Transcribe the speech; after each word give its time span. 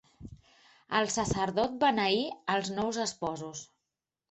El 0.99 1.09
sacerdot 1.15 1.77
beneí 1.85 2.19
els 2.57 2.73
nous 2.81 3.01
esposos. 3.07 3.65